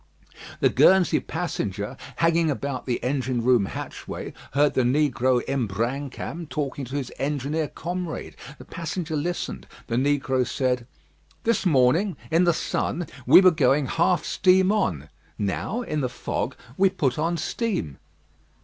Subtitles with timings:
[0.61, 6.95] The Guernsey passenger, hanging about the engine room hatchway, heard the negro Imbrancam talking to
[6.95, 8.35] his engineer comrade.
[8.57, 9.67] The passenger listened.
[9.85, 10.87] The negro said:
[11.43, 16.55] "This morning, in the sun, we were going half steam on; now, in the fog,
[16.77, 17.99] we put on steam."